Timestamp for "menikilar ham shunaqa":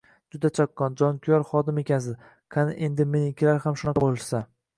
3.13-4.07